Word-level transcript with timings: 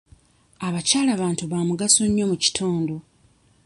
Abakyala 0.67 1.11
bantu 1.21 1.43
ba 1.51 1.59
mugaso 1.69 2.01
nnyo 2.07 2.25
mu 2.31 2.37
kitundu. 2.43 2.95